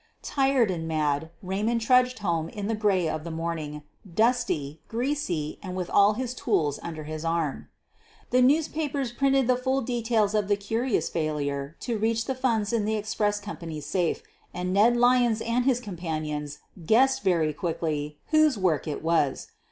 Tired 0.23 0.71
and 0.71 0.87
mad, 0.87 1.29
Raymond 1.43 1.81
trudged 1.81 2.17
home 2.25 2.49
in 2.49 2.65
the 2.67 2.73
gray 2.73 3.07
of 3.07 3.23
the 3.23 3.29
morning, 3.29 3.83
dusty, 4.11 4.81
greasy, 4.87 5.59
and 5.61 5.75
with 5.75 5.91
his 6.17 6.33
tools 6.33 6.79
under 6.81 7.03
his 7.03 7.23
arm. 7.23 7.67
The 8.31 8.41
newspapers 8.41 9.11
printed 9.11 9.45
the 9.47 9.55
full 9.57 9.81
details 9.81 10.33
of 10.33 10.47
the 10.47 10.55
curious 10.55 11.07
failure 11.07 11.75
to 11.81 11.99
reach 11.99 12.25
the 12.25 12.33
funds 12.33 12.73
in 12.73 12.85
the 12.85 12.95
express 12.95 13.39
company's 13.39 13.85
safe, 13.85 14.23
and 14.55 14.73
Ned 14.73 14.97
Lyons 14.97 15.39
and 15.39 15.65
his 15.65 15.79
companions 15.79 16.57
guessed 16.83 17.21
very 17.23 17.53
quickly 17.53 18.17
whose 18.31 18.57
work 18.57 18.87
it 18.87 19.03
was. 19.03 19.49